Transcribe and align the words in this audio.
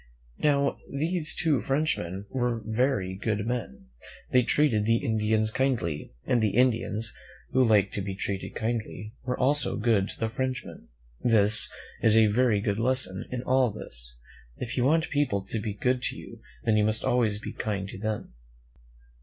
Now, 0.39 0.79
these 0.91 1.35
two 1.35 1.59
Frenchmen 1.61 2.25
were 2.31 2.63
very 2.65 3.13
good 3.13 3.45
men. 3.45 3.89
They 4.31 4.41
treated 4.41 4.83
the 4.85 4.97
Indians 4.97 5.51
kindly, 5.51 6.11
and 6.25 6.41
the 6.41 6.55
Indians, 6.57 7.13
who 7.51 7.63
liked 7.63 7.93
to 7.93 8.01
be 8.01 8.15
treated 8.15 8.55
kindly, 8.55 9.13
were 9.25 9.37
also 9.37 9.77
good 9.77 10.09
to 10.09 10.19
the 10.19 10.27
Frenchmen. 10.27 10.87
There 11.23 11.43
is 11.43 11.69
a 12.01 12.25
very 12.25 12.61
good 12.61 12.79
lesson 12.79 13.25
in 13.31 13.43
all 13.43 13.69
this. 13.69 14.15
If 14.57 14.75
you 14.75 14.85
want 14.85 15.11
people 15.11 15.43
to 15.45 15.59
be 15.59 15.75
good 15.75 16.01
to 16.01 16.15
you, 16.15 16.41
then 16.63 16.77
you 16.77 16.83
must 16.83 17.03
always 17.03 17.37
be 17.37 17.53
kind 17.53 17.87
to 17.89 17.99
them. 17.99 18.33